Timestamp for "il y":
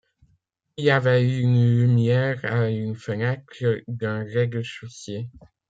0.77-0.89